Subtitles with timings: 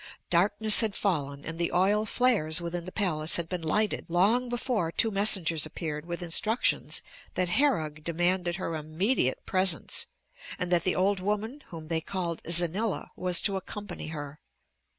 [0.31, 4.91] Darkness had fallen and the oil flares within the palace had been lighted long before
[4.91, 7.03] two messengers appeared with instructions
[7.35, 10.07] that Herog demanded her immediate presence
[10.57, 14.39] and that the old woman, whom they called Xanila, was to accompany her.